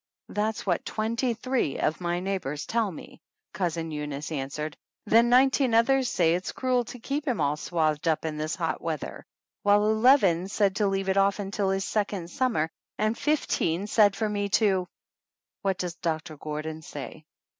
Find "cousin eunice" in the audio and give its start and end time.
3.53-4.31